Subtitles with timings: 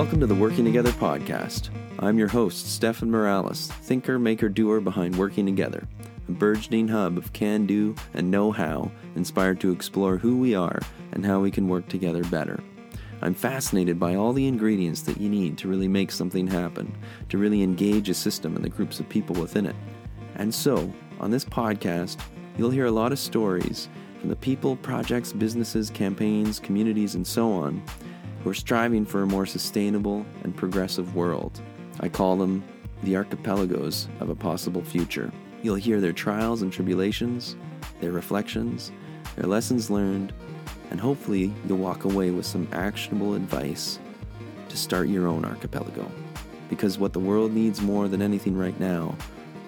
[0.00, 1.68] welcome to the Working Together podcast.
[1.98, 5.86] I'm your host, Stefan Morales, thinker, maker, doer behind Working Together,
[6.26, 10.80] a burgeoning hub of can do and know how, inspired to explore who we are
[11.12, 12.58] and how we can work together better.
[13.20, 16.96] I'm fascinated by all the ingredients that you need to really make something happen,
[17.28, 19.76] to really engage a system and the groups of people within it.
[20.36, 20.90] And so,
[21.20, 22.18] on this podcast,
[22.56, 27.52] you'll hear a lot of stories from the people, projects, businesses, campaigns, communities, and so
[27.52, 27.82] on
[28.42, 31.60] who are striving for a more sustainable and progressive world.
[32.00, 32.64] I call them
[33.02, 35.30] the archipelagos of a possible future.
[35.62, 37.56] You'll hear their trials and tribulations,
[38.00, 38.92] their reflections,
[39.36, 40.32] their lessons learned,
[40.90, 43.98] and hopefully you'll walk away with some actionable advice
[44.68, 46.10] to start your own archipelago.
[46.68, 49.14] Because what the world needs more than anything right now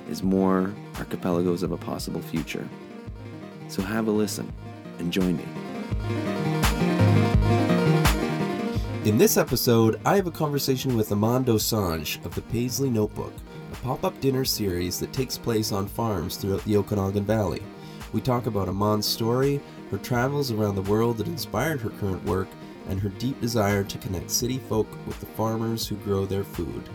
[0.08, 2.68] is more archipelagos of a possible future.
[3.68, 4.52] So have a listen
[4.98, 5.44] and join me.
[9.04, 13.32] In this episode, I have a conversation with Aman Dosanj of the Paisley Notebook,
[13.72, 17.64] a pop up dinner series that takes place on farms throughout the Okanagan Valley.
[18.12, 22.46] We talk about Aman's story, her travels around the world that inspired her current work,
[22.88, 26.88] and her deep desire to connect city folk with the farmers who grow their food.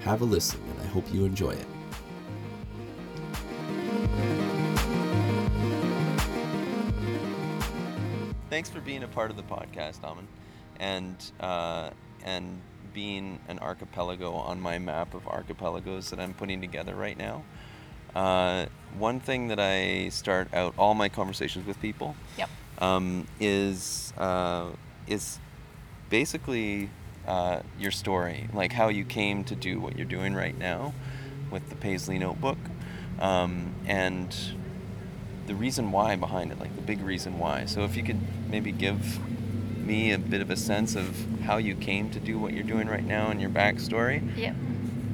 [0.00, 1.66] Have a listen, and I hope you enjoy it.
[8.50, 10.28] Thanks for being a part of the podcast, Aman
[10.80, 11.90] and uh,
[12.24, 12.60] and
[12.92, 17.44] being an archipelago on my map of archipelagos that I'm putting together right now.
[18.14, 18.64] Uh,
[18.98, 22.48] one thing that I start out all my conversations with people yep.
[22.78, 24.70] um, is uh,
[25.06, 25.38] is
[26.08, 26.88] basically
[27.26, 30.94] uh, your story, like how you came to do what you're doing right now
[31.50, 32.58] with the Paisley Notebook,
[33.20, 34.34] um, and
[35.46, 37.66] the reason why behind it, like the big reason why.
[37.66, 39.18] So if you could maybe give
[39.86, 42.88] me a bit of a sense of how you came to do what you're doing
[42.88, 44.36] right now and your backstory?
[44.36, 44.54] Yep.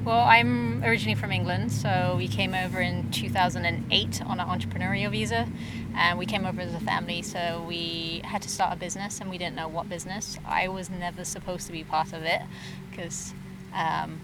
[0.03, 5.47] Well, I'm originally from England, so we came over in 2008 on an entrepreneurial visa,
[5.95, 7.21] and we came over as a family.
[7.21, 10.37] So we had to start a business, and we didn't know what business.
[10.45, 12.41] I was never supposed to be part of it
[12.89, 13.33] because
[13.73, 14.19] um,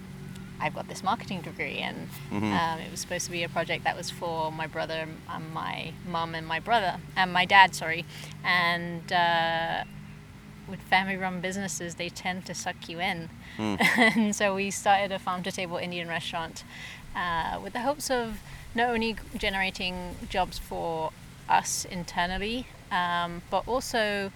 [0.60, 2.52] I've got this marketing degree, and mm-hmm.
[2.52, 5.94] um, it was supposed to be a project that was for my brother, and my
[6.06, 7.74] mum, and my brother, and my dad.
[7.74, 8.04] Sorry,
[8.44, 9.10] and.
[9.10, 9.84] Uh,
[10.70, 13.28] with family run businesses, they tend to suck you in.
[13.58, 13.80] Mm.
[14.16, 16.64] and so we started a farm to table Indian restaurant
[17.14, 18.40] uh, with the hopes of
[18.74, 21.12] not only generating jobs for
[21.48, 24.30] us internally, um, but also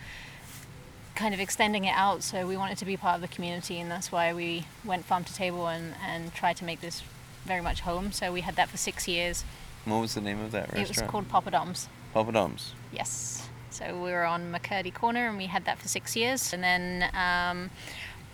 [1.14, 2.22] kind of extending it out.
[2.22, 5.24] So we wanted to be part of the community, and that's why we went farm
[5.24, 7.02] to table and, and tried to make this
[7.44, 8.12] very much home.
[8.12, 9.44] So we had that for six years.
[9.84, 10.84] What was the name of that restaurant?
[10.84, 11.86] It was called Poppadoms.
[12.14, 12.70] Poppadoms.
[12.92, 13.43] Yes.
[13.74, 16.52] So we were on McCurdy Corner and we had that for six years.
[16.52, 17.70] And then um,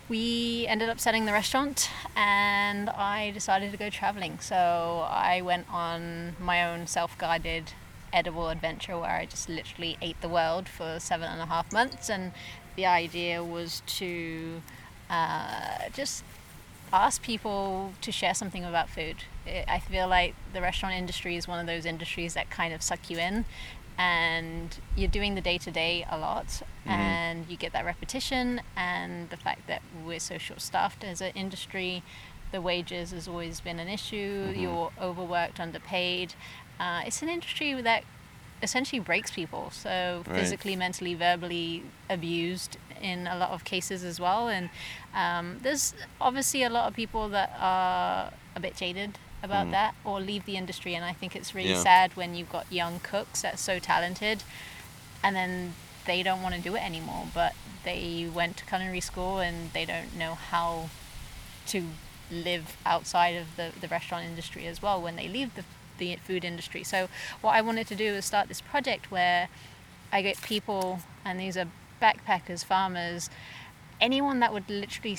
[0.07, 4.37] we ended up selling the restaurant and I decided to go traveling.
[4.39, 7.73] So I went on my own self guided
[8.13, 12.07] edible adventure where I just literally ate the world for seven and a half months.
[12.07, 12.33] And
[12.75, 14.61] the idea was to
[15.09, 16.23] uh, just
[16.93, 19.23] ask people to share something about food.
[19.67, 23.09] I feel like the restaurant industry is one of those industries that kind of suck
[23.09, 23.45] you in
[24.01, 26.89] and you're doing the day to day a lot mm-hmm.
[26.89, 31.31] and you get that repetition and the fact that we're so short staffed as an
[31.35, 32.01] industry
[32.51, 34.59] the wages has always been an issue mm-hmm.
[34.59, 36.33] you're overworked underpaid
[36.79, 38.03] uh, it's an industry that
[38.63, 40.39] essentially breaks people so right.
[40.39, 44.71] physically mentally verbally abused in a lot of cases as well and
[45.13, 49.71] um, there's obviously a lot of people that are a bit jaded about mm.
[49.71, 50.93] that or leave the industry.
[50.95, 51.83] And I think it's really yeah.
[51.83, 54.43] sad when you've got young cooks that are so talented
[55.23, 55.73] and then
[56.05, 57.53] they don't want to do it anymore, but
[57.83, 60.89] they went to culinary school and they don't know how
[61.67, 61.85] to
[62.31, 65.63] live outside of the, the restaurant industry as well when they leave the,
[65.97, 66.83] the food industry.
[66.83, 67.07] So,
[67.41, 69.49] what I wanted to do is start this project where
[70.11, 71.67] I get people, and these are
[72.01, 73.29] backpackers, farmers,
[73.99, 75.15] anyone that would literally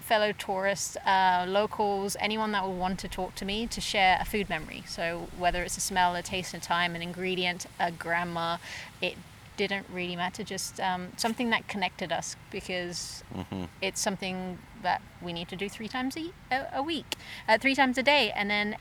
[0.00, 4.24] fellow tourists, uh, locals, anyone that will want to talk to me to share a
[4.24, 4.84] food memory.
[4.86, 8.58] So whether it's a smell, a taste, a time, an ingredient, a grandma,
[9.00, 9.16] it
[9.56, 10.42] didn't really matter.
[10.42, 13.64] Just um, something that connected us because mm-hmm.
[13.80, 17.16] it's something that we need to do three times a, a week,
[17.48, 18.76] uh, three times a day, and then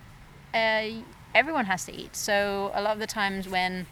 [0.54, 1.04] uh,
[1.36, 2.16] everyone has to eat.
[2.16, 3.88] So a lot of the times when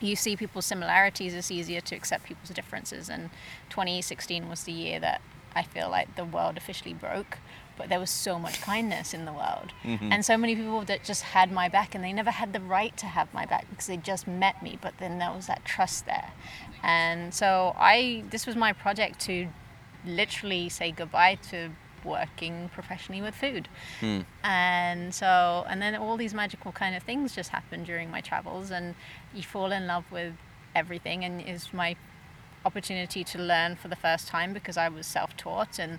[0.00, 3.08] you see people's similarities, it's easier to accept people's differences.
[3.08, 3.30] And
[3.70, 5.20] 2016 was the year that
[5.56, 7.38] I feel like the world officially broke,
[7.78, 9.72] but there was so much kindness in the world.
[9.82, 10.12] Mm-hmm.
[10.12, 12.96] And so many people that just had my back and they never had the right
[12.98, 16.06] to have my back because they just met me, but then there was that trust
[16.06, 16.32] there.
[16.82, 19.48] And so I this was my project to
[20.04, 21.70] literally say goodbye to
[22.04, 23.68] working professionally with food.
[24.00, 24.20] Hmm.
[24.44, 28.70] And so, and then all these magical kind of things just happened during my travels,
[28.70, 28.94] and
[29.34, 30.34] you fall in love with
[30.74, 31.24] everything.
[31.24, 31.96] And is my
[32.66, 35.98] opportunity to learn for the first time because I was self taught, and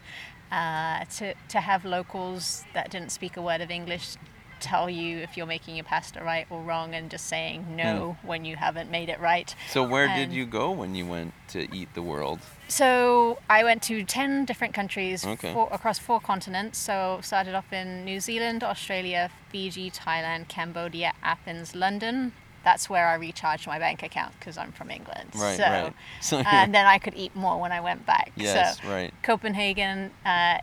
[0.52, 4.18] uh, to, to have locals that didn't speak a word of English
[4.60, 8.44] tell you if you're making your pasta right or wrong and just saying no when
[8.44, 9.56] you haven't made it right.
[9.70, 12.40] So where did you go when you went to eat the world?
[12.68, 15.54] So I went to 10 different countries Okay.
[15.54, 16.78] four, across four continents.
[16.78, 22.34] So started off in New Zealand, Australia, Fiji, Thailand, Cambodia, Athens, London.
[22.64, 25.30] That's where I recharged my bank account because I'm from England.
[25.36, 25.94] Right, so, right.
[26.22, 28.32] So and then I could eat more when I went back.
[28.36, 29.14] yes, So right.
[29.24, 30.58] Copenhagen, uh,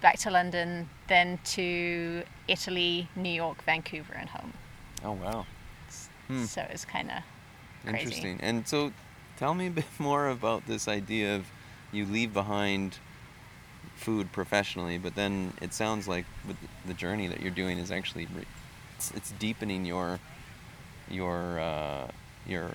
[0.00, 4.52] back to London, then to Italy, New York, Vancouver, and home.
[5.04, 5.46] Oh wow.
[6.28, 6.44] Hmm.
[6.44, 7.22] So it's kind of.
[7.86, 8.38] Interesting.
[8.40, 8.92] And so,
[9.36, 11.46] tell me a bit more about this idea of
[11.92, 12.98] you leave behind
[13.94, 16.56] food professionally, but then it sounds like with
[16.86, 18.46] the journey that you're doing is actually re-
[18.96, 20.18] it's, it's deepening your
[21.10, 22.06] your uh,
[22.46, 22.70] your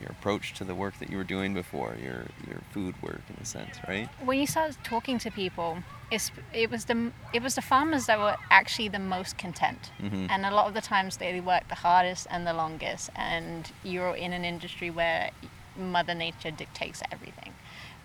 [0.00, 3.36] your approach to the work that you were doing before, your your food work in
[3.42, 4.08] a sense, right?
[4.24, 5.78] when you start talking to people,
[6.10, 10.30] it's, it was the it was the farmers that were actually the most content, Mhm.
[10.30, 13.10] and a lot of the times they work the hardest and the longest.
[13.14, 15.30] And you're in an industry where
[15.76, 17.52] Mother Nature dictates everything.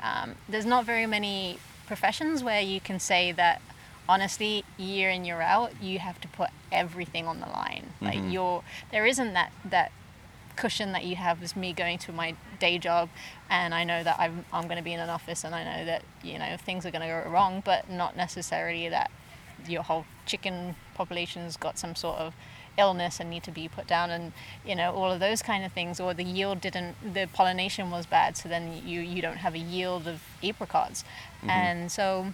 [0.04, 1.58] Um, there's not very many
[1.88, 3.62] professions where you can say that
[4.08, 7.94] honestly, year in year out, you have to put everything on the line.
[8.02, 8.32] Like Mhm.
[8.32, 9.92] you're there isn't that that
[10.56, 13.10] cushion that you have is me going to my day job
[13.50, 15.84] and I know that I'm, I'm going to be in an office and I know
[15.86, 19.12] that you know things are going to go wrong but not necessarily that
[19.68, 22.34] your whole chicken population's got some sort of
[22.78, 24.32] illness and need to be put down and
[24.66, 28.06] you know all of those kind of things or the yield didn't the pollination was
[28.06, 31.04] bad so then you you don't have a yield of apricots
[31.50, 32.28] and so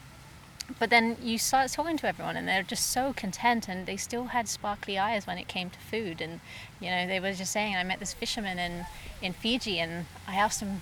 [0.79, 4.25] but then you start talking to everyone and they're just so content and they still
[4.25, 6.21] had sparkly eyes when it came to food.
[6.21, 6.39] And
[6.81, 8.85] you know they were just saying i met this fisherman in
[9.21, 10.81] in fiji and i asked him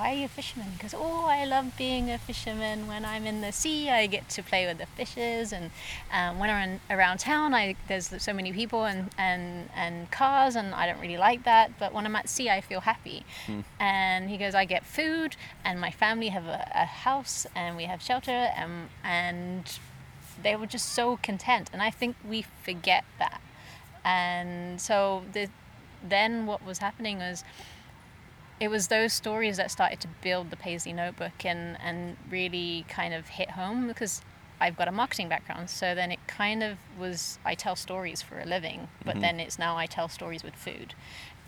[0.00, 0.68] why are you a fisherman?
[0.72, 2.86] Because oh i love being a fisherman.
[2.86, 5.70] When i'm in the sea i get to play with the fishes and
[6.10, 10.56] um, when i'm in, around town i there's so many people and, and and cars
[10.56, 13.24] and i don't really like that but when i'm at sea i feel happy.
[13.78, 15.36] And he goes i get food
[15.66, 19.78] and my family have a, a house and we have shelter and and
[20.42, 21.68] they were just so content.
[21.74, 23.40] And i think we forget that.
[24.02, 25.50] And so the,
[26.02, 27.44] then what was happening was
[28.60, 33.14] it was those stories that started to build the Paisley Notebook and, and really kind
[33.14, 34.20] of hit home because
[34.60, 35.70] I've got a marketing background.
[35.70, 39.20] So then it kind of was I tell stories for a living, but Mhm.
[39.22, 40.94] then it's now I tell stories with food.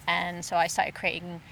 [0.09, 1.43] And so I started creating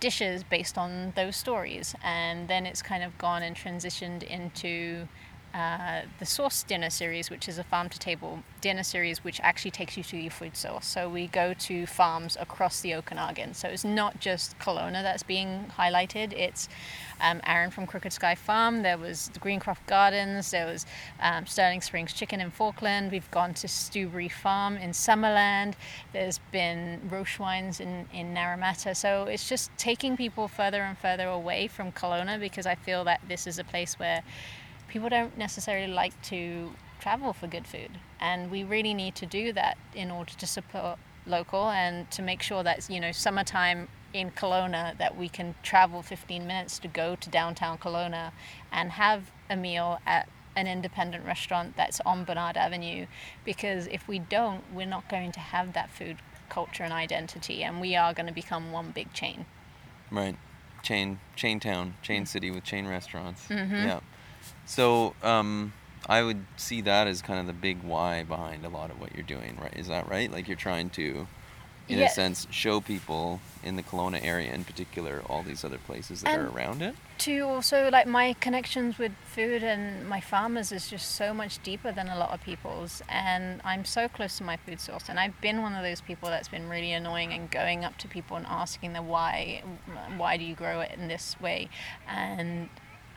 [0.00, 1.94] dishes based on those stories.
[2.02, 5.08] And then it's kind of gone and transitioned into
[5.56, 9.70] uh, the Source Dinner series, which is a farm to table dinner series, which actually
[9.70, 10.84] takes you to your food source.
[10.84, 13.54] So we go to farms across the Okanagan.
[13.54, 16.34] So it's not just Kelowna that's being highlighted.
[16.34, 16.68] It's
[17.22, 18.82] um, Aaron from Crooked Sky Farm.
[18.82, 20.50] There was the Greencroft Gardens.
[20.50, 20.84] There was
[21.20, 23.10] um, Sterling Springs Chicken in Falkland.
[23.10, 25.72] We've gone to Stewbury Farm in Summerland.
[26.12, 28.94] There's been Roche Wines in, in Naramata.
[28.94, 33.22] So it's just taking people further and further away from Kelowna because I feel that
[33.26, 34.22] this is a place where
[34.96, 37.90] people don't necessarily like to travel for good food.
[38.18, 42.40] And we really need to do that in order to support local and to make
[42.40, 47.14] sure that, you know, summertime in Kelowna that we can travel 15 minutes to go
[47.14, 48.32] to downtown Kelowna
[48.72, 53.04] and have a meal at an independent restaurant that's on Bernard Avenue
[53.44, 56.16] because if we don't, we're not going to have that food
[56.48, 59.44] culture and identity and we are going to become one big chain.
[60.10, 60.36] Right.
[60.82, 63.46] Chain chain town, chain city with chain restaurants.
[63.48, 63.84] Mhm.
[63.84, 64.00] Yeah.
[64.66, 65.72] So um,
[66.08, 69.14] I would see that as kind of the big why behind a lot of what
[69.14, 69.74] you're doing, right?
[69.76, 70.30] Is that right?
[70.30, 71.26] Like you're trying to,
[71.88, 72.06] in Yeah.
[72.06, 76.34] a sense, show people in the Kelowna area in particular all these other places that
[76.34, 76.94] are around it.
[77.18, 81.90] to also like my connections with food and my farmers is just so much deeper
[81.90, 85.40] than a lot of people's and i'm so close to my food source and i've
[85.40, 88.46] been one of those people that's been really annoying and going up to people and
[88.46, 89.62] asking them why
[90.18, 91.68] why do you grow it in this way
[92.06, 92.68] and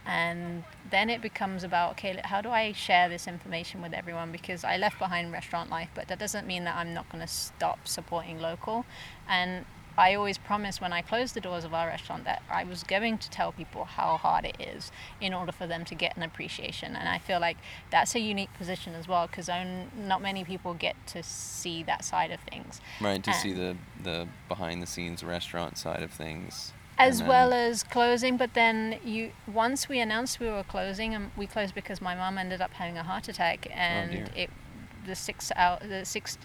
[0.09, 4.63] and then it becomes about okay how do i share this information with everyone because
[4.63, 7.87] i left behind restaurant life but that doesn't mean that i'm not going to stop
[7.87, 8.85] supporting local
[9.27, 9.65] and
[9.97, 13.17] I always promised when I closed the doors of our restaurant that I was going
[13.17, 16.95] to tell people how hard it is in order for them to get an appreciation.
[16.95, 17.57] And I feel like
[17.91, 22.31] that's a unique position as well because not many people get to see that side
[22.31, 22.79] of things.
[23.01, 26.71] Right, to see the the behind the scenes restaurant side of things.
[26.99, 31.47] As well as closing but then you once we announced we were closing and we
[31.47, 34.49] closed because my mum ended up having a heart attack and Oh, it
[35.05, 36.37] the six hour the six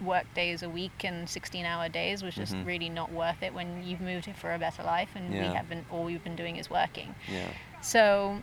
[0.00, 2.64] work days a week and 16 hour days was just Mhm.
[2.64, 5.86] really not worth it when you've moved here for a better life and we haven't
[5.90, 7.48] all we've been doing is working Yeah.
[7.80, 8.40] so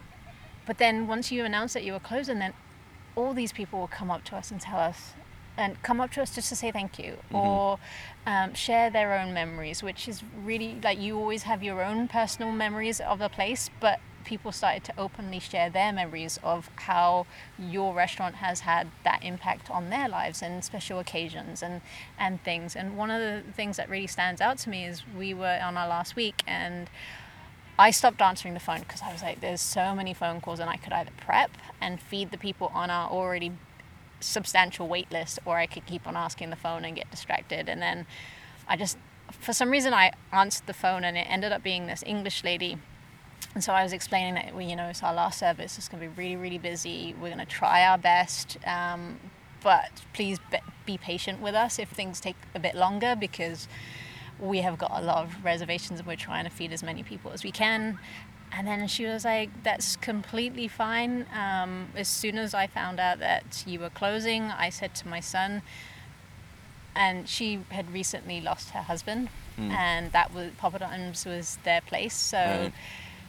[0.65, 2.53] but then once you announced that you were closing then
[3.15, 5.13] all these people will come up to us and tell us
[5.57, 7.39] and come up to us just to say thank you Mhm.
[7.39, 7.79] or
[8.25, 12.51] um, share their own memories which is really like you always have your own personal
[12.51, 17.27] memories of the place but people started to openly share their memories of how
[17.59, 21.81] your restaurant has had that impact on their lives and special occasions and
[22.17, 25.31] and things and one of the things that really stands out to me is we
[25.33, 26.89] were on our last week and
[27.77, 30.69] I stopped answering the phone because I was like, there's so many phone calls, and
[30.69, 33.51] I could either prep and feed the people on our already
[34.19, 37.69] substantial wait list, or I could keep on asking the phone and get distracted.
[37.69, 38.05] And then
[38.67, 38.97] I just,
[39.31, 42.77] for some reason, I answered the phone, and it ended up being this English lady.
[43.53, 45.77] And so I was explaining that, well, you know, it's our last service.
[45.77, 47.15] It's going to be really, really busy.
[47.19, 48.57] We're going to try our best.
[48.67, 49.19] Um,
[49.63, 53.67] but please be, be patient with us if things take a bit longer because
[54.39, 57.31] we have got a lot of reservations and we're trying to feed as many people
[57.31, 57.97] as we can.
[58.57, 61.25] And then she was like, that's completely fine.
[61.33, 65.19] Um, as soon as I found out that you were closing, I said to my
[65.19, 65.61] son,
[66.95, 69.71] and she had recently lost her husband, Mm.
[69.71, 72.13] and that was Poppadoms was their place.
[72.13, 72.73] So Right.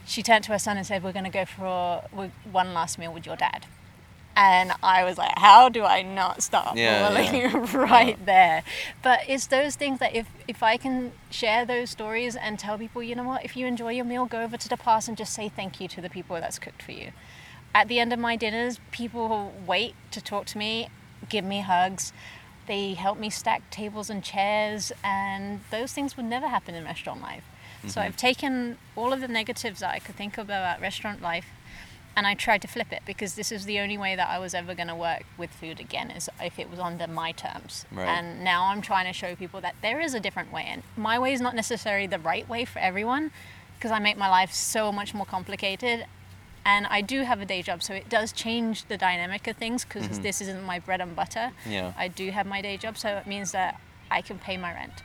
[0.05, 2.03] she turned to her son and said, "We're going to go for
[2.51, 3.65] one last meal with your dad."
[4.37, 7.65] And I was like, "How do I not stop Yeah, yeah.
[7.73, 8.61] right there?"
[9.01, 13.01] But it's those things that if if I can share those stories and tell people,
[13.01, 15.33] you know what, if you enjoy your meal, go over to the past and just
[15.33, 17.11] say thank you to the people that's cooked for you.
[17.73, 20.89] At the end of my dinners, people wait to talk to me,
[21.29, 22.13] give me hugs.
[22.67, 27.21] They help me stack tables and chairs, and those things would never happen in restaurant
[27.23, 27.43] life.
[27.87, 28.05] So Mhm.
[28.05, 31.45] I've taken all of the negatives that I could think of about restaurant life
[32.17, 34.53] and I tried to flip it because this is the only way that I was
[34.55, 37.85] ever going to work with food again is if it was under my terms.
[37.91, 38.07] Right.
[38.07, 41.19] And now I'm trying to show people that there is a different way and my
[41.19, 43.29] way is not necessarily the right way for everyone
[43.77, 46.07] because I make my life so much more complicated
[46.65, 49.85] and I do have a day job so it does change the dynamic of things
[49.85, 50.23] because Mhm.
[50.23, 51.51] this isn't my bread and butter.
[51.67, 51.93] Yeah.
[51.97, 55.03] I do have my day job so it means that I can pay my rent.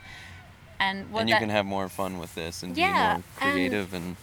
[0.81, 3.13] And what and you that, can have more fun with this and Yeah, be more
[3.43, 4.17] and- creative and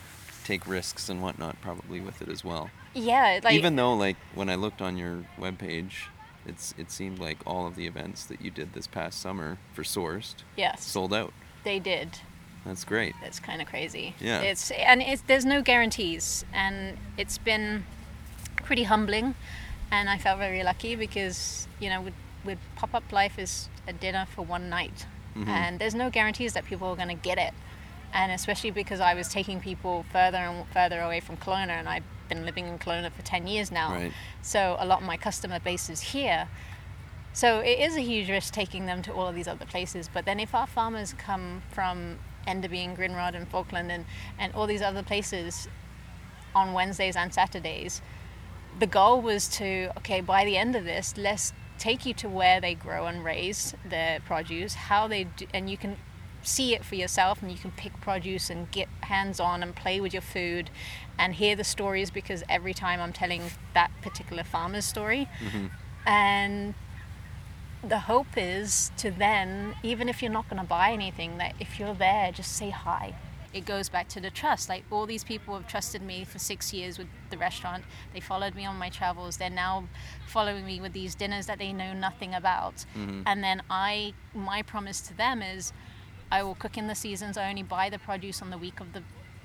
[0.50, 2.66] take risks and whatnot probably with it as well.
[2.94, 5.94] yeah, like Even though like when I looked on your webpage,
[6.46, 9.84] it's it seemed like all of the events that you did this past summer for
[9.84, 11.34] Sourced yes, sold out.
[11.64, 12.10] they did.
[12.66, 13.14] That's great.
[13.24, 14.16] It's kind of crazy.
[14.20, 14.42] Yeah.
[14.42, 17.86] It's and it's there's no guarantees, and it's been
[18.68, 19.36] pretty humbling,
[19.92, 22.14] and I felt very lucky because you know with
[22.44, 25.48] with pop up life is a dinner for one night, Mhm.
[25.48, 27.54] and there's no guarantees that people are going to get it,
[28.14, 32.04] and especially because I was taking people further and further away from Kelowna, and I've
[32.28, 34.12] been living in Kelowna for ten years now, Right.
[34.42, 36.48] so a lot of my customer base is here.
[37.34, 40.10] So it is a huge risk taking them to all of these other places.
[40.12, 44.06] But then if our farmers come from Enderby and Grindrod and Falkland and,
[44.38, 45.68] and all these other places
[46.56, 48.02] on Wednesdays and Saturdays,
[48.80, 52.60] the goal was to, okay, by the end of this, let's take you to where
[52.60, 55.98] they grow and raise their produce, how they do, and you can
[56.42, 60.00] see it for yourself and you can pick produce and get hands on and play
[60.00, 60.70] with your food
[61.18, 63.44] and hear the stories because every time I'm telling
[63.74, 65.68] that particular farmer's story, hmm
[66.06, 66.74] and
[67.84, 71.80] the hope is to then, even if you're not going to buy anything, that if
[71.80, 73.14] you're there, just say hi.
[73.54, 74.70] It goes back to the trust.
[74.70, 77.84] Like all these people have trusted me for six years with the restaurant.
[78.14, 79.38] They followed me on my travels.
[79.38, 79.86] They're now
[80.28, 82.86] following me with these dinners that they know nothing about.
[82.98, 83.24] Mhm.
[83.26, 85.72] And then I, my promise to them is,
[86.32, 87.38] I will cook in the seasons.
[87.38, 89.04] I only buy the produce on the week of the,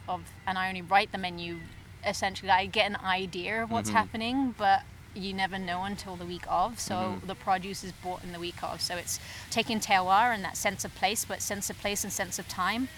[0.08, 1.60] of, and I only write the menu.
[2.06, 3.94] Essentially, I get an idea of what's Mhm.
[3.94, 4.82] happening, but
[5.14, 6.78] you never know until the week of.
[6.80, 7.26] So Mhm.
[7.26, 8.82] the produce is bought in the week of.
[8.82, 12.38] So it's taking terroir and that sense of place, but sense of place and sense
[12.38, 12.88] of time,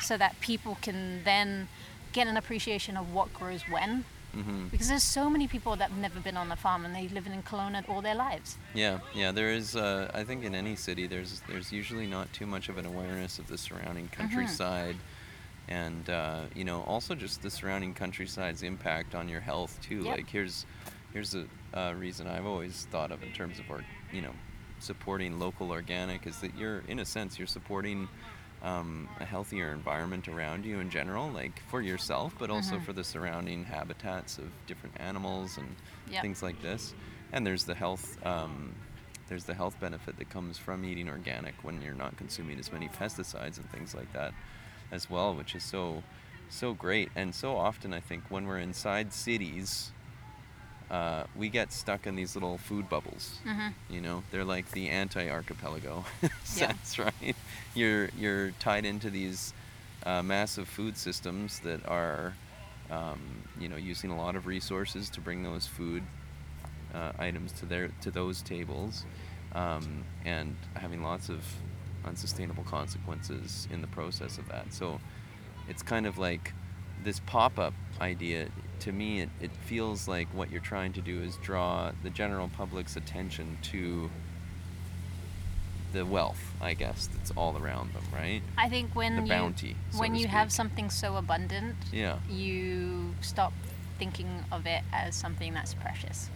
[0.00, 1.68] so that people can then
[2.12, 4.04] get an appreciation of what grows when.
[4.32, 7.08] Hmm Because there's so many people that have never been on the farm and they
[7.08, 8.56] live in Kelowna all their lives.
[8.74, 9.32] Yeah, yeah.
[9.32, 9.76] There is.
[9.76, 13.38] Uh, I think in any city, there's there's usually not too much of an awareness
[13.38, 14.96] of the surrounding countryside,
[15.68, 20.02] and uh, you know also just the surrounding countryside's impact on your health too.
[20.02, 20.16] Yep.
[20.16, 20.66] Like here's
[21.12, 24.32] here's a uh, reason I've always thought of in terms of or you know
[24.78, 28.08] supporting local organic is that you're in a sense you're supporting
[28.62, 32.84] um, a healthier environment around you in general, like for yourself, but also Mhm.
[32.84, 35.74] for the surrounding habitats of different animals and
[36.10, 36.22] Yep.
[36.22, 36.94] things like this.
[37.32, 38.74] And there's the health, um,
[39.28, 42.88] there's the health benefit that comes from eating organic when you're not consuming as many
[42.88, 44.32] pesticides and things like that.
[44.92, 46.02] as well, which is so
[46.50, 47.08] so great.
[47.16, 49.90] And so often, I think when we're inside cities,
[50.92, 53.38] uh, we get stuck in these little food bubbles.
[53.46, 53.68] Mm-hmm.
[53.88, 56.28] You know, they're like the anti-archipelago Yeah.
[56.44, 57.34] sense, right?
[57.74, 59.54] You're you're tied into these
[60.04, 62.34] uh, massive food systems that are,
[62.90, 63.20] um,
[63.58, 66.02] you know, using a lot of resources to bring those food
[66.94, 69.06] uh, items to their to those tables,
[69.54, 71.42] um, and having lots of
[72.04, 74.74] unsustainable consequences in the process of that.
[74.74, 75.00] So,
[75.70, 76.52] it's kind of like
[77.02, 77.72] this pop-up
[78.02, 78.48] idea.
[78.80, 82.48] To me it, it feels like what you're trying to do is draw the general
[82.48, 84.10] public's attention to
[85.92, 88.42] the wealth i guess that's all around them right?
[88.56, 92.18] I think when The you bounty, so when you have something so abundant, yeah.
[92.30, 93.52] you stop
[93.98, 96.28] thinking of it as something that's precious.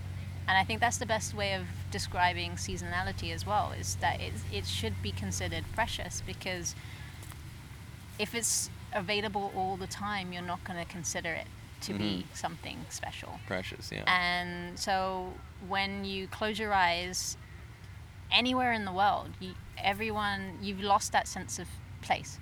[0.49, 4.33] And I think that's the best way of describing seasonality as well, is that it,
[4.53, 6.75] it should be considered precious because
[8.19, 11.47] if it's available all the time, you're not going to consider it
[11.83, 12.37] to be Mhm.
[12.37, 13.39] something special.
[13.47, 15.35] precious yeah And so
[15.69, 17.37] when you close your eyes
[18.33, 21.69] anywhere in the world, you, everyone, you've lost that sense of
[22.03, 22.39] place.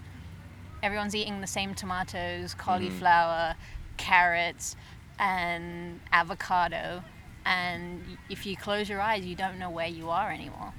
[0.82, 3.56] Everyone's eating the same tomatoes, cauliflower,
[3.96, 4.76] carrots,
[5.18, 7.02] and avocado.
[7.44, 10.72] And if you close your eyes, you don't know where you are anymore.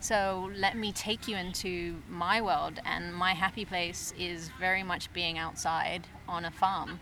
[0.00, 5.12] So let me take you into my world, and my happy place is very much
[5.12, 7.00] being outside on a farm.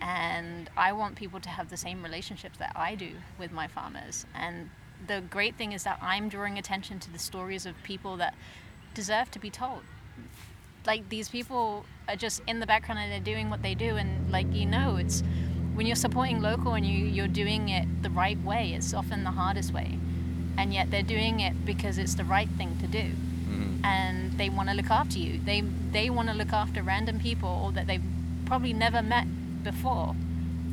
[0.00, 4.26] And I want people to have the same relationships that I do with my farmers.
[4.34, 4.68] And
[5.06, 8.34] the great thing is that I'm drawing attention to the stories of people that
[8.94, 9.80] deserve to be told.
[10.86, 14.30] Like these people are just in the background and they're doing what they do, and
[14.30, 15.22] like you know, it's
[15.74, 19.30] when you're supporting local and you, you're doing it the right way, it's often the
[19.30, 19.98] hardest way.
[20.56, 23.10] And yet they're doing it because it's the right thing to do
[23.46, 25.38] hmm and they want to look after you.
[25.44, 28.02] They they want to look after random people that they've
[28.46, 29.26] probably never met
[29.62, 30.16] before,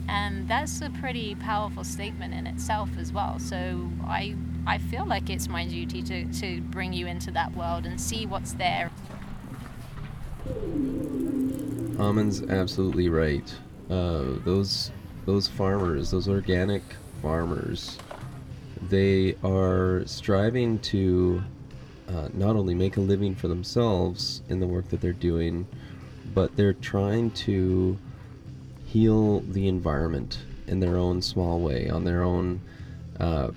[0.07, 3.37] and that's a pretty powerful statement in itself as well.
[3.39, 7.85] So I I feel like it's my duty to to bring you into that world
[7.85, 8.91] and see what's there.
[11.99, 13.53] Aman's absolutely right.
[13.89, 14.91] Uh, those
[15.25, 16.83] those farmers, those organic
[17.21, 17.99] farmers,
[18.89, 21.43] they are striving to
[22.07, 25.67] uh, not only make a living for themselves in the work that they're doing,
[26.33, 27.97] but they're trying to
[28.85, 32.61] heal the environment in their own small way, on their own,
[33.19, 33.51] uh,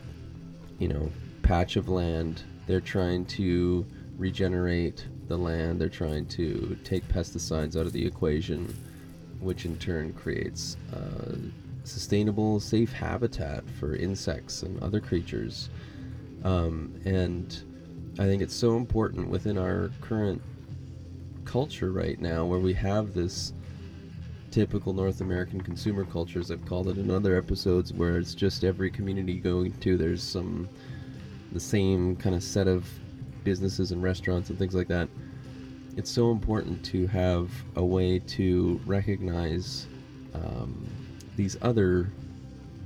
[0.79, 1.11] you know,
[1.43, 2.43] patch of land.
[2.67, 3.85] They're trying to
[4.17, 5.81] regenerate the land.
[5.81, 8.77] They're trying to take pesticides out of the equation,
[9.41, 11.37] which in turn creates uh,
[11.85, 15.70] sustainable, safe habitat for insects and other creatures.
[16.42, 17.62] Um, and
[18.18, 20.42] I think it's so important within our current
[21.44, 23.53] culture right now, where we have this
[24.51, 28.64] typical North American consumer culture, as I've called it in other episodes, where it's just
[28.64, 30.68] every community going to there's some
[31.53, 32.88] the same kind of set of
[33.44, 35.09] businesses and restaurants and things like that.
[35.97, 39.87] It's so important to have a way to recognize
[40.35, 40.87] um,
[41.37, 42.11] these other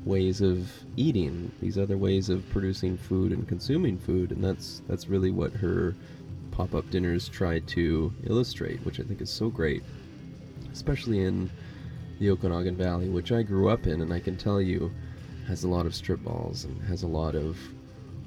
[0.05, 5.09] ways of eating, these other ways of producing food and consuming food, and that's that's
[5.09, 5.95] really what her
[6.51, 9.83] pop-up dinners try to illustrate, which I think is so great,
[10.73, 11.51] especially in
[12.19, 14.91] the Okanagan Valley, which I grew up in, and I can tell you
[15.47, 17.57] has a lot of strip malls and has a lot of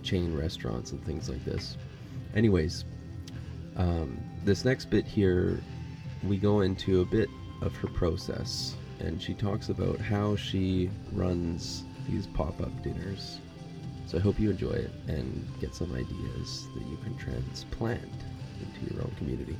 [0.01, 1.77] chain restaurants and things like this.
[2.35, 2.85] Anyways,
[3.75, 5.61] um, this next bit here,
[6.23, 7.29] we go into a bit
[7.61, 13.39] of her process, and she talks about how she runs these pop up dinners.
[14.05, 18.11] So I hope you enjoy it and get some ideas that you can transplant
[18.59, 19.57] into your own community.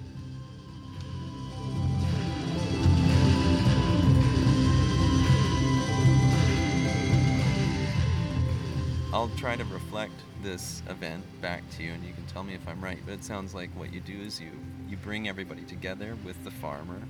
[9.13, 12.65] I'll try to reflect this event back to you, and you can tell me if
[12.67, 12.99] I'm right.
[13.05, 14.51] But it sounds like what you do is you
[14.87, 17.01] you bring everybody together with the farmer.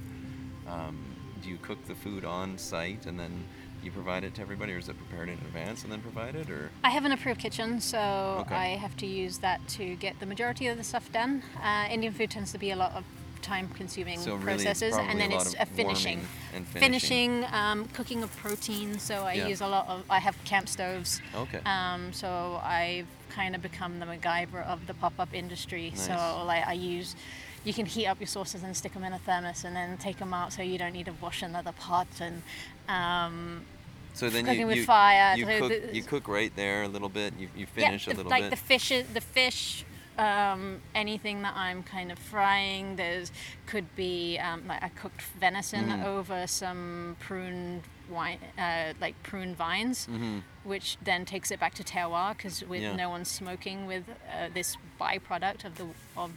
[0.68, 1.11] Um,
[1.42, 3.46] do you cook the food on site and then
[3.84, 6.70] you provide it to everybody, or is it prepared in advance and then provided, or
[6.84, 7.98] I have an approved kitchen, so
[8.42, 8.56] Okay.
[8.56, 11.42] I have to use that to get the majority of the stuff done.
[11.62, 13.04] Uh, Indian food tends to be a lot of
[13.42, 16.22] time-consuming so really processes, and then a it's a finishing.
[16.52, 16.80] finishing.
[16.80, 19.00] finishing, um, cooking of protein.
[19.00, 19.48] So I Yeah.
[19.48, 20.04] use a lot of.
[20.12, 21.20] I have camp stoves.
[21.34, 21.60] Okay.
[21.66, 25.92] Um, so I've kind of become the MacGyver of the pop-up industry.
[25.96, 27.16] So like I use.
[27.64, 30.18] You can heat up your sauces and stick them in a thermos, and then take
[30.18, 32.08] them out, so you don't need to wash another pot.
[32.20, 32.42] And
[32.90, 33.62] um,
[34.14, 36.84] so then cooking you, with you, fire, you so cook the- you cook right there
[36.84, 37.34] a little bit.
[37.40, 38.50] You, you yeah, finish the- a little like bit.
[38.52, 39.86] the fish, the fish
[40.18, 42.96] um, anything that I'm kind of frying.
[42.96, 43.32] There's
[43.68, 46.06] could be um, like I cooked venison Mm-hmm.
[46.06, 50.08] over some prune wine, uh, like prune vines,
[50.64, 52.84] which then takes it back to terroir because with Mm-hmm.
[52.84, 52.96] Yeah.
[53.06, 56.32] no one smoking with uh, this byproduct of the of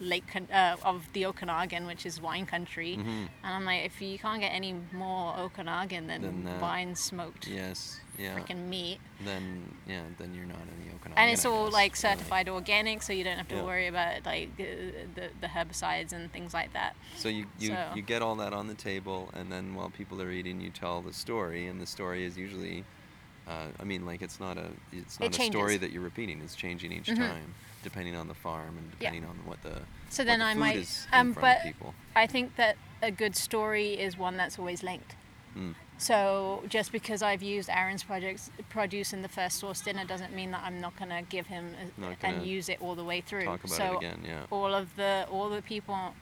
[0.00, 2.96] lake Con- uh, of the Okanagan, which is wine country.
[2.98, 3.08] Mm-hmm.
[3.08, 6.60] And I'm like, if you can't get any more Okanagan than Than that.
[6.60, 8.00] vine smoked Yes.
[8.18, 8.38] Yeah.
[8.38, 8.98] freaking meat.
[9.24, 11.18] Then yeah, then you're not in the Okanagan.
[11.18, 12.14] and it's all guess, like really.
[12.16, 13.64] certified organic, so you don't have to Yeah.
[13.64, 14.64] worry about like uh,
[15.14, 16.96] the, the herbicides and things like that.
[17.16, 20.20] So you you, So- you get all that on the table, and then while people
[20.22, 22.84] are eating, you tell the story, and the story is usually,
[23.46, 26.40] uh, I mean, like it's not a it's not a story that you're repeating.
[26.42, 27.16] It's changing each Mhm.
[27.18, 27.54] time,
[27.86, 29.10] depending on the farm and Yeah.
[29.10, 31.94] depending on what the So then the I food might, um, but people.
[32.16, 35.14] I think that a good story is one that's always linked.
[35.56, 35.74] Mm.
[35.98, 40.50] So just because I've used Aaron's projects produce in the first source dinner doesn't mean
[40.50, 43.44] that I'm not gonna give him a, and use it all the way through.
[43.44, 44.46] Talk about so it again, yeah.
[44.50, 46.14] all of the all the people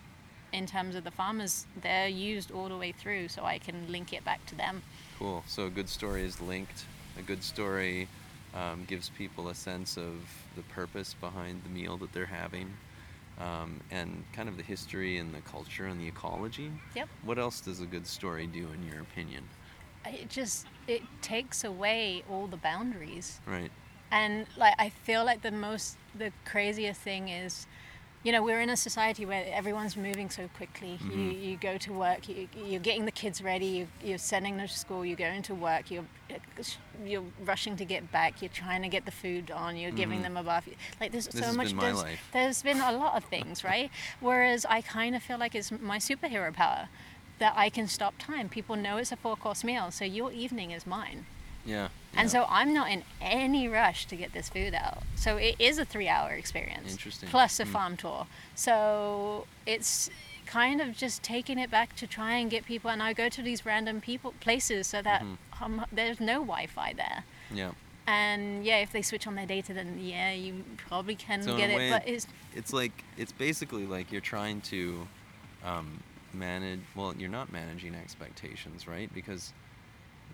[0.53, 4.13] in terms of the farmers, they're used all the way through, so I can link
[4.13, 4.83] it back to them.
[5.19, 5.43] Cool.
[5.49, 6.85] So a good story is linked.
[7.19, 8.09] A good story
[8.55, 10.15] um, gives people a sense of
[10.57, 12.73] the purpose behind the meal that they're having,
[13.39, 16.71] um, and kind of the history and the culture and the ecology.
[16.95, 17.09] Yep.
[17.25, 19.45] What else does a good story do, in your opinion?
[20.07, 23.41] It just it takes away all the boundaries.
[23.47, 23.71] Right.
[24.13, 27.67] and like i feel like the most the craziest thing is
[28.25, 30.99] you know we're in a society where everyone's moving so quickly.
[31.05, 31.31] You, mm-hmm.
[31.31, 34.77] you go to work you, you're getting the kids ready you, you're sending them to
[34.77, 36.07] school you're going to work you're
[37.05, 40.35] you're rushing to get back you're trying to get the food on you're giving mm-hmm.
[40.35, 40.69] them a bath.
[41.01, 42.21] Like there's This so much there's, life.
[42.33, 43.91] there's been a lot of things right?
[44.21, 46.89] Whereas i kind of feel like it's my superhero power
[47.39, 48.49] that i can stop time.
[48.49, 51.27] People know it's a four course meal so your evening is mine.
[51.67, 51.89] Yeah.
[52.17, 52.33] And yeah.
[52.33, 55.03] so I'm not in any rush to get this food out.
[55.17, 56.93] So it is a three hour experience.
[56.93, 57.29] Interesting.
[57.29, 57.73] Plus a Mm.
[57.73, 58.27] farm tour.
[58.55, 60.11] So it's
[60.47, 62.91] kind of just taking it back to try and get people.
[62.91, 65.65] And I go to these random people places so that Mm-hmm.
[65.65, 67.25] um, there's no Wi Fi there.
[67.53, 67.73] Yeah.
[68.07, 71.71] And yeah, if they switch on their data, then yeah, you probably can So get
[71.71, 71.77] it.
[71.77, 75.09] way, but it's It's like it's basically like you're trying to
[75.65, 76.03] um,
[76.35, 76.81] manage.
[76.95, 79.13] Well, you're not managing expectations, right?
[79.15, 79.53] Because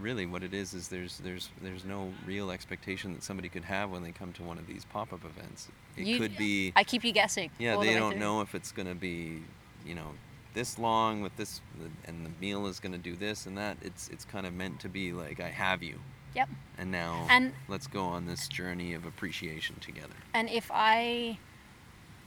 [0.00, 3.90] really, what it is is there's there's there's no real expectation that somebody could have
[3.90, 5.68] when they come to one of these pop-up events.
[5.96, 6.72] It you- could be.
[6.76, 7.50] I keep you guessing.
[7.58, 8.20] Yeah, all the they don't through.
[8.20, 9.42] know if it's going to be,
[9.86, 10.12] you know,
[10.54, 11.60] this long with this,
[12.06, 13.76] and the meal is going to do this and that.
[13.82, 15.98] It's it's kind of meant to be like I have you,
[16.34, 16.48] Yep.
[16.78, 20.14] and now And- let's go on this journey of appreciation together.
[20.34, 21.38] And if I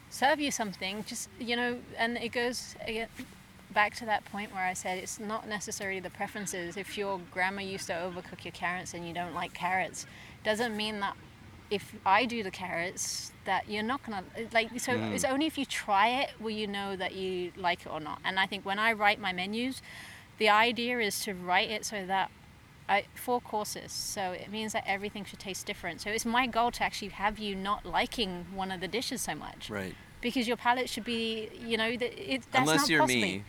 [0.10, 3.08] serve you something, just, you know, and it goes again,
[3.74, 6.78] back to that point where I said it's not necessarily the preferences.
[6.78, 10.06] If your grandma used to overcook your carrots and you don't like carrots,
[10.44, 11.16] doesn't mean that
[11.70, 15.14] if I do the carrots that you're not gonna like so Mm.
[15.14, 18.20] it's only if you try it will you know that you like it or not
[18.24, 19.82] and i think when i write my menus
[20.38, 22.30] the idea is to write it so that
[22.88, 26.70] I, four courses so it means that everything should taste different so it's my goal
[26.72, 29.96] to actually have you not liking one of the dishes so much Right.
[30.24, 33.22] Because your palate should be you know that it, that's Unless not you're possibly.
[33.22, 33.44] me,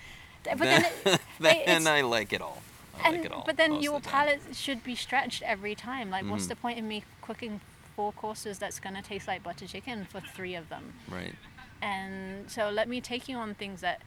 [0.45, 2.61] but then, then, it- then I like it all.
[3.03, 3.45] I and, like it all.
[3.47, 6.11] but then your the palate should be stretched every time.
[6.11, 6.49] Like, what's Mhm.
[6.49, 7.61] the point in me cooking
[7.97, 10.93] four courses that's gonna taste like butter chicken for three of them?
[11.09, 11.35] Right.
[11.83, 14.01] And so let me take you on things that,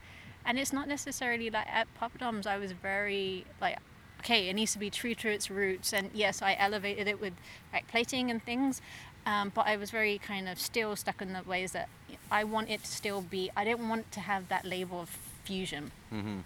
[0.44, 2.46] and it's not necessarily like at Poppadoms.
[2.46, 3.78] I was very like,
[4.20, 5.92] okay, it needs to be true to its roots.
[5.92, 7.34] And yes, I elevated it with
[7.72, 8.80] like plating and things.
[9.28, 11.90] Um, but I was very kind of still stuck in the ways that
[12.30, 13.50] I want it to still be.
[13.54, 15.10] I didn't want to have that label of
[15.44, 15.90] fusion.
[16.10, 16.38] Mm-hmm.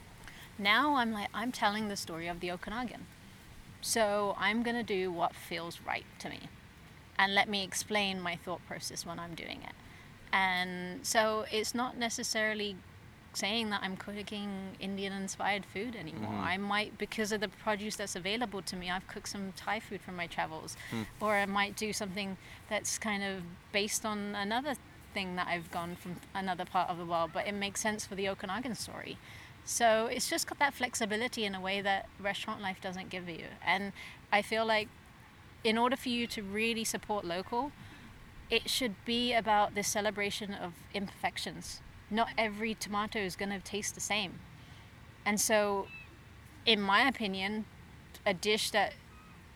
[0.59, 3.07] Now I'm like, I'm telling the story of the Okanagan.
[3.81, 6.41] So I'm going to do what feels right to me.
[7.17, 9.75] And let me explain my thought process when I'm doing it.
[10.33, 12.75] And so it's not necessarily
[13.35, 16.33] saying that I'm cooking Indian inspired food anymore.
[16.33, 16.43] Mhm.
[16.43, 20.01] I might, because of the produce that's available to me, I've cooked some Thai food
[20.03, 20.77] from my travels.
[20.91, 21.03] Hmm.
[21.21, 22.37] Or I might do something
[22.69, 24.75] that's kind of based on another
[25.15, 28.15] thing that I've gone from another part of the world, but it makes sense for
[28.15, 29.19] the Okanagan story.
[29.65, 33.47] So it's just got that flexibility in a way that restaurant life doesn't give you.
[33.65, 33.93] And
[34.33, 34.89] I feel like
[35.65, 37.73] in order for you to really support local,
[38.51, 41.81] it should be about this celebration of imperfections.
[42.13, 44.33] Not every tomato is going to taste the same.
[45.25, 45.87] And so,
[46.67, 47.65] in my opinion,
[48.27, 48.93] a dish that,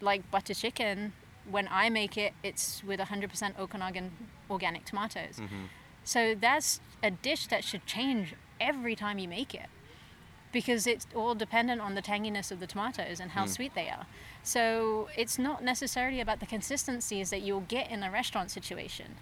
[0.01, 1.13] like butter chicken,
[1.49, 4.11] when I make it, it's with 100% Okanagan
[4.51, 5.37] organic tomatoes.
[5.39, 5.65] Mm-hmm.
[6.03, 9.69] So that's a dish that should change every time you make it
[10.53, 13.49] because it's all dependent on the tanginess of the tomatoes and how Mm.
[13.51, 14.07] sweet they are.
[14.43, 19.17] So it's not necessarily about the consistencies that you'll get in a restaurant situation.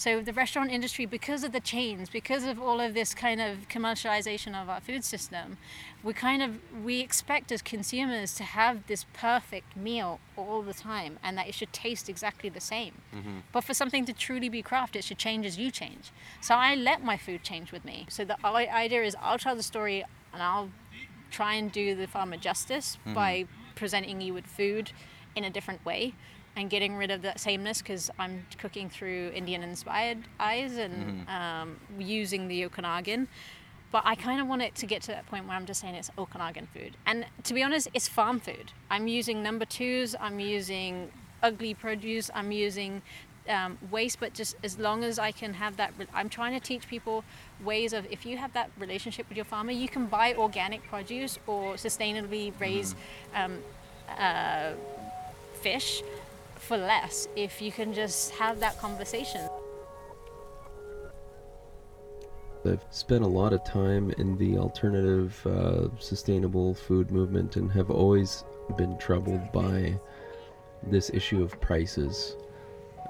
[0.00, 3.68] So the restaurant industry, because of the chains, because of all of this kind of
[3.68, 5.58] commercialization of our food system,
[6.02, 11.18] we kind of we expect as consumers to have this perfect meal all the time,
[11.22, 12.94] and that it should taste exactly the same.
[13.14, 13.40] Mm-hmm.
[13.52, 16.12] But for something to truly be craft, it should change as you change.
[16.40, 18.06] So I let my food change with me.
[18.08, 20.70] So the idea is I'll tell the story and I'll
[21.30, 23.12] try and do the farmer justice mm-hmm.
[23.12, 24.92] by presenting you with food
[25.36, 26.14] in a different way
[26.56, 31.76] and getting rid of that sameness because I'm cooking through Indian inspired eyes and um,
[31.98, 33.28] using the Okanagan.
[33.92, 35.94] But I kind of want it to get to that point where I'm just saying
[35.96, 36.96] it's Okanagan food.
[37.06, 38.72] And to be honest, it's farm food.
[38.88, 41.10] I'm using number twos, I'm using
[41.42, 43.02] ugly produce, I'm using
[43.48, 46.60] um, waste, but just as long as I can have that, re- I'm trying to
[46.60, 47.24] teach people
[47.64, 51.38] ways of if you have that relationship with your farmer, you can buy organic produce
[51.46, 52.96] or sustainably raised
[53.34, 53.58] um,
[54.16, 54.72] uh,
[55.62, 56.02] fish
[56.60, 59.40] for less if you can just have that conversation.
[62.64, 67.90] I've spent a lot of time in the alternative, uh, sustainable food movement and have
[67.90, 68.44] always
[68.76, 69.98] been troubled by
[70.82, 72.36] this issue of prices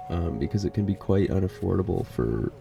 [0.08, 2.52] um, because it can be quite unaffordable for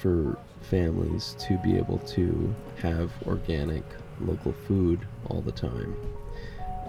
[0.00, 3.82] for families to be able to have organic
[4.20, 5.94] local food all the time.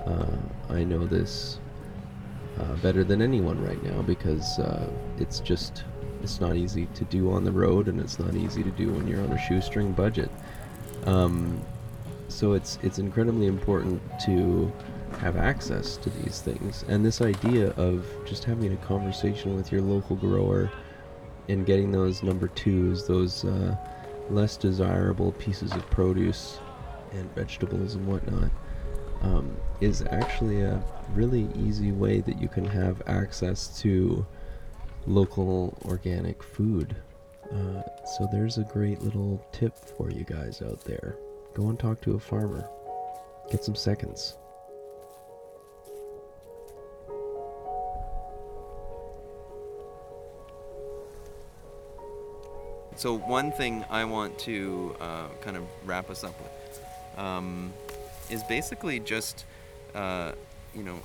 [0.05, 0.37] Uh,
[0.69, 1.59] I know this
[2.59, 5.83] uh, better than anyone right now because uh, it's just
[6.21, 9.07] it's not easy to do on the road and it's not easy to do when
[9.07, 10.29] you're on a shoestring budget.
[11.05, 11.61] Um,
[12.29, 14.71] so it's it's incredibly important to
[15.19, 19.81] have access to these things and this idea of just having a conversation with your
[19.81, 20.71] local grower
[21.49, 23.75] and getting those number twos, those uh,
[24.29, 26.59] less desirable pieces of produce
[27.11, 28.49] and vegetables and whatnot,
[29.21, 34.25] um, is actually a really easy way that you can have access to
[35.05, 36.95] local organic food.
[37.51, 37.81] Uh,
[38.17, 41.17] so there's a great little tip for you guys out there.
[41.53, 42.67] Go and talk to a farmer.
[43.51, 44.37] Get some seconds.
[52.95, 57.73] So one thing I want to uh, kind of wrap us up with um,
[58.29, 59.45] is basically just,
[59.93, 60.33] uh,
[60.75, 60.99] you know,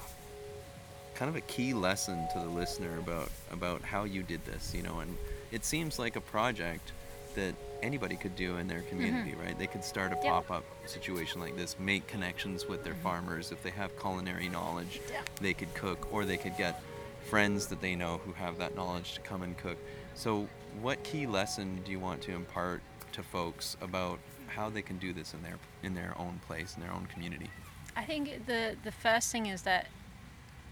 [1.15, 4.75] kind of a key lesson to the listener about about how you did this.
[4.75, 5.17] You know, and
[5.53, 6.93] it seems like a project
[7.35, 8.89] that anybody could do in their mm-hmm.
[8.89, 9.59] community, right?
[9.59, 10.31] They could start a Yeah.
[10.31, 13.03] pop-up situation like this, make connections with their mm-hmm.
[13.03, 13.53] farmers.
[13.53, 15.23] If they have culinary knowledge, Yeah.
[15.41, 16.83] they could cook, or they could get
[17.31, 19.79] friends that they know who have that knowledge to come and cook.
[20.15, 20.49] So,
[20.81, 25.13] what key lesson do you want to impart to folks about how they can do
[25.13, 27.51] this in their in their own place, in their own community?
[27.99, 29.89] I think the the first thing is that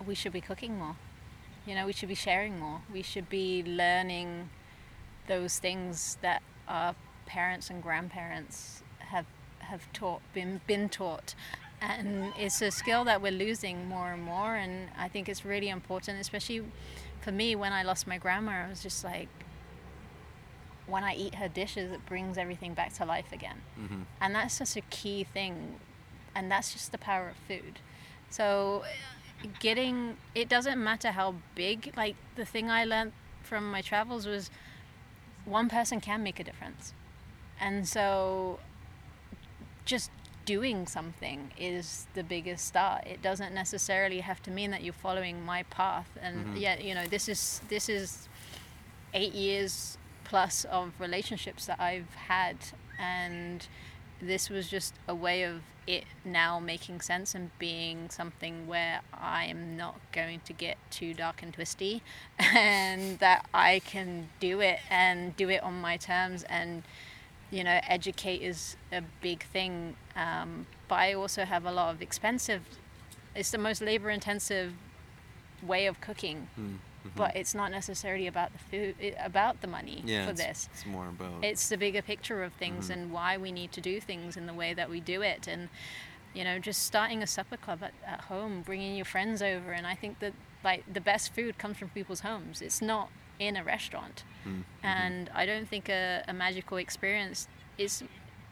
[0.06, 0.96] we should be cooking more.
[1.66, 2.82] You know, we should be sharing more.
[2.92, 4.50] We should be learning
[5.26, 6.94] those things that our
[7.26, 9.26] parents and grandparents have
[9.58, 11.34] have taught, been been taught.
[11.80, 15.68] And it's a skill that we're losing more and more and I think it's really
[15.68, 16.62] important, especially
[17.20, 19.28] for me when I lost my grandma, I was just like
[20.86, 23.60] when I eat her dishes, it brings everything back to life again.
[23.78, 24.02] Mm-hmm.
[24.20, 25.80] And that's just a key thing.
[26.37, 27.81] And that's just the power of food.
[28.29, 28.85] So,
[29.59, 34.51] getting it doesn't matter how big, like the thing I learned from my travels was
[35.46, 36.92] one person can make a difference.
[37.59, 38.59] And so,
[39.87, 40.11] just
[40.44, 43.07] doing something is the biggest start.
[43.07, 46.11] It doesn't necessarily have to mean that you're following my path.
[46.20, 46.61] And Mhm.
[46.61, 48.29] yet, you know, this is this is
[49.14, 52.57] eight years plus of relationships that I've had,
[52.99, 53.66] and
[54.20, 59.44] this was just a way of it now making sense and being something where I
[59.44, 62.03] am not going to get too dark and twisty,
[62.38, 66.83] and that I can do it and do it on my terms and
[67.51, 69.96] you know educate is a big thing.
[70.16, 72.62] Um, but i also have a lot of expensive
[73.35, 74.72] it's the most labor intensive
[75.62, 76.49] way of cooking
[77.06, 77.18] Mm-hmm.
[77.18, 80.68] but it's not necessarily about the food it, about the money yeah, for it's, this
[80.72, 82.92] it's more about it's the bigger picture of things Mhm.
[82.94, 85.68] and why we need to do things in the way that we do it and
[86.34, 89.86] you know just starting a supper club at, at home bringing your friends over and
[89.86, 90.32] i think that
[90.64, 94.64] like the best food comes from people's homes it's not in a restaurant Mm, mhm.
[94.84, 98.02] and I don't think a, a magical experience is.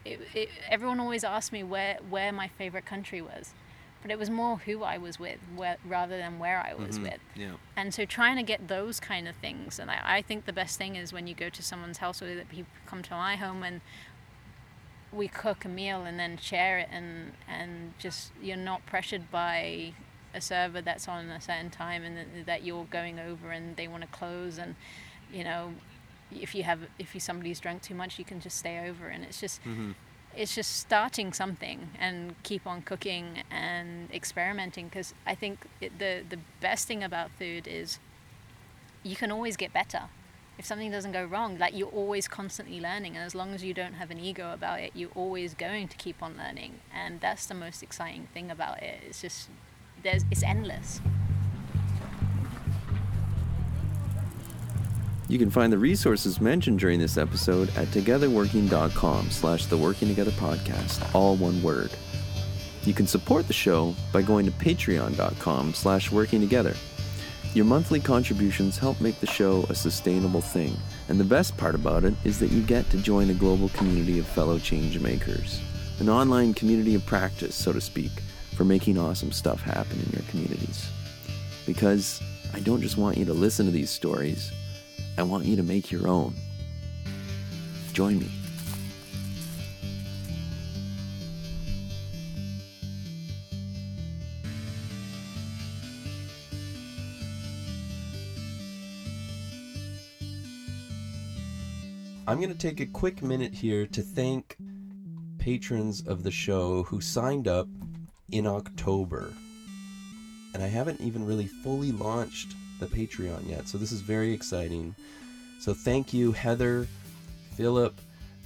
[0.03, 3.53] It, it, everyone always asks me where where my favorite country was,
[4.05, 7.01] but it was more who I was with, where, rather than where I was Mhm.
[7.01, 7.19] with.
[7.35, 7.53] Yeah.
[7.75, 10.77] And so trying to get those kind of things, and I, I think the best
[10.77, 13.63] thing is when you go to someone's house or that people come to my home
[13.63, 13.81] and
[15.11, 19.93] we cook a meal and then share it and and just you're not pressured by
[20.35, 23.87] a server that's on a certain time and that, that you're going over and they
[23.87, 24.75] want to close and
[25.33, 25.73] you know
[26.31, 29.23] if you have if you somebody's drunk too much, you can just stay over, and
[29.23, 29.61] it's just.
[30.37, 36.23] It's just starting something and keep on cooking and experimenting because I think it, the
[36.27, 37.99] the best thing about food is
[39.03, 40.03] you can always get better.
[40.57, 43.73] If something doesn't go wrong, like you're always constantly learning, and as long as you
[43.73, 47.45] don't have an ego about it, you're always going to keep on learning, and that's
[47.45, 49.01] the most exciting thing about it.
[49.07, 49.49] It's just
[50.01, 51.01] there's it's endless.
[55.27, 60.31] You can find the resources mentioned during this episode at togetherworking.com slash the Working Together
[60.31, 61.89] Podcast, all one word.
[62.83, 66.75] You can support the show by going to patreon.com slash working together.
[67.55, 70.77] Your monthly contributions help make the show a sustainable thing,
[71.09, 74.19] and the best part about it is that you get to join a global community
[74.19, 75.59] of fellow change makers.
[75.99, 78.11] An online community of practice, so to speak,
[78.55, 80.87] for making awesome stuff happen in your communities.
[81.65, 82.21] Because
[82.53, 84.51] I don't just want you to listen to these stories,
[85.17, 86.35] I want you to make your own.
[87.93, 88.29] Join me.
[102.27, 104.57] I'm going to take a quick minute here to thank
[105.37, 107.67] patrons of the show who signed up
[108.31, 109.31] in October.
[110.53, 114.95] And I haven't even really fully launched the Patreon yet, so this is very exciting.
[115.59, 116.87] So thank you, Heather,
[117.55, 117.95] Philip,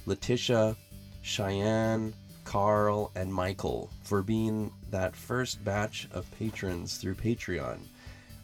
[0.06, 0.76] Letitia,
[1.22, 2.14] Cheyenne,
[2.44, 7.78] Carl, and Michael for being that first batch of patrons through Patreon.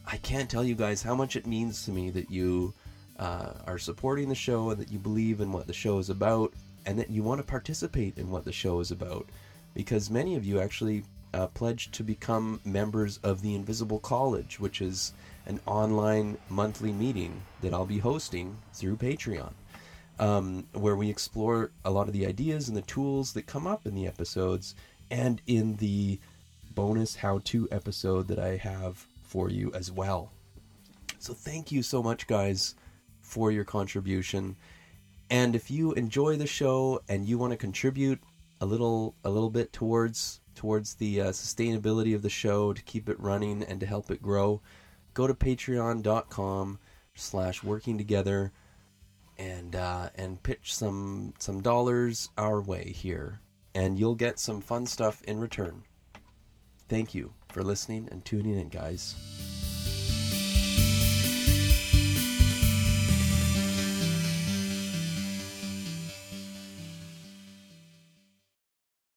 [0.07, 2.73] I can't tell you guys how much it means to me that you
[3.19, 6.53] uh, are supporting the show and that you believe in what the show is about
[6.85, 9.27] and that you want to participate in what the show is about.
[9.75, 11.03] Because many of you actually
[11.35, 15.13] uh, pledged to become members of the Invisible College, which is
[15.47, 19.53] an online monthly meeting that I'll be hosting through Patreon,
[20.19, 23.87] um, where we explore a lot of the ideas and the tools that come up
[23.87, 24.75] in the episodes
[25.11, 26.19] and in the
[26.75, 30.31] bonus how to episode that I have for you as well.
[31.19, 32.75] So, thank you so much, guys,
[33.23, 34.57] for your contribution.
[35.31, 38.21] And if you enjoy the show and you want to contribute
[38.61, 43.09] a little a little bit towards towards the uh, sustainability of the show to keep
[43.09, 44.61] it running and to help it grow,
[45.17, 46.79] go to patreon.com
[47.15, 48.53] slash working together
[49.39, 53.41] and uh, and pitch some some dollars our way here
[53.75, 55.83] and you'll get some fun stuff in return.
[56.89, 59.56] Thank you for listening and tuning in guys